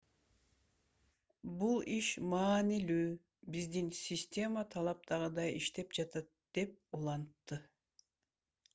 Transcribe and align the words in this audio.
бул 1.59 1.83
иш 1.97 2.09
маанилүү 2.31 3.05
биздин 3.57 3.93
система 4.01 4.67
талаптагыдай 4.77 5.55
иштеп 5.61 5.97
жатат- 6.01 6.35
деп 6.59 7.01
улантты 7.03 7.65